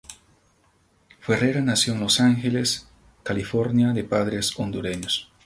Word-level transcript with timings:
Ferrera 1.19 1.61
nació 1.61 1.93
en 1.93 1.99
Los 1.99 2.19
Ángeles, 2.21 2.87
California 3.23 3.89
de 3.93 4.03
padres 4.03 4.51
hondureños. 4.57 5.31